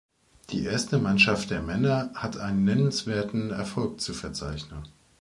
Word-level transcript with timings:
Die 0.49 0.65
erste 0.65 0.97
Mannschaft 0.97 1.51
der 1.51 1.61
Männer 1.61 2.09
hat 2.15 2.35
einen 2.35 2.63
nennenswerten 2.65 3.51
Erfolg 3.51 4.01
zu 4.01 4.13
verzeichnen. 4.15 4.87